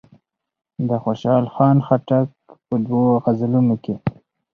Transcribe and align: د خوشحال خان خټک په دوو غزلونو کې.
د 0.89 0.91
خوشحال 1.03 1.45
خان 1.53 1.77
خټک 1.87 2.27
په 2.67 2.75
دوو 2.85 3.05
غزلونو 3.23 3.75
کې. 3.83 3.95